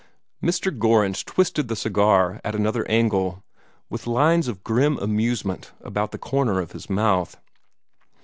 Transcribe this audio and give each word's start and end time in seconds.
Mr. 0.43 0.75
Gorringe 0.75 1.23
twisted 1.25 1.67
the 1.67 1.75
cigar 1.75 2.41
at 2.43 2.55
another 2.55 2.89
angle, 2.89 3.43
with 3.87 4.07
lines 4.07 4.47
of 4.47 4.63
grim 4.63 4.97
amusement 4.97 5.73
about 5.81 6.09
the 6.11 6.17
corner 6.17 6.59
of 6.59 6.71
his 6.71 6.89
mouth. 6.89 7.37